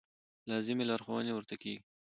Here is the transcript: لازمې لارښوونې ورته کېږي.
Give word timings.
لازمې 0.49 0.83
لارښوونې 0.89 1.31
ورته 1.33 1.55
کېږي. 1.61 1.81